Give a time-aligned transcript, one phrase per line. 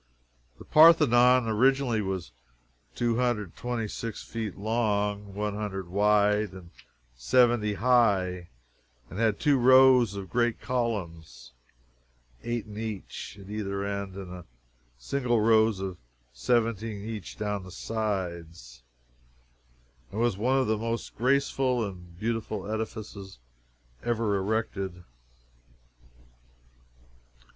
[0.57, 2.31] The Parthenon, originally, was
[2.95, 6.71] two hundred and twenty six feet long, one hundred wide, and
[7.15, 8.49] seventy high,
[9.11, 11.51] and had two rows of great columns,
[12.43, 14.43] eight in each, at either end, and
[14.97, 15.97] single rows of
[16.33, 18.81] seventeen each down the sides,
[20.11, 23.37] and was one of the most graceful and beautiful edifices
[24.03, 25.03] ever erected.